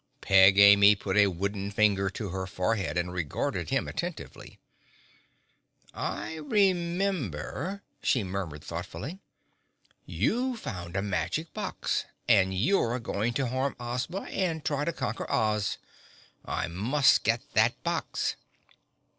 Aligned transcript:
Peg 0.19 0.57
Amy 0.57 0.95
put 0.95 1.15
a 1.15 1.27
wooden 1.27 1.69
finger 1.69 2.09
to 2.09 2.29
her 2.29 2.47
forehead 2.47 2.97
and 2.97 3.13
regarded 3.13 3.69
him 3.69 3.87
attentively. 3.87 4.57
"I 5.93 6.37
remember," 6.37 7.83
she 8.01 8.23
murmured 8.23 8.63
thoughtfully. 8.63 9.19
"You 10.07 10.57
found 10.57 10.95
a 10.95 11.03
magic 11.03 11.53
box, 11.53 12.05
and 12.27 12.51
you're 12.51 12.97
going 12.97 13.33
to 13.33 13.47
harm 13.49 13.75
Ozma 13.79 14.21
and 14.21 14.65
try 14.65 14.85
to 14.85 14.91
conquer 14.91 15.29
Oz. 15.29 15.77
I 16.45 16.65
must 16.67 17.23
get 17.23 17.41
that 17.53 17.83
box!" 17.83 18.37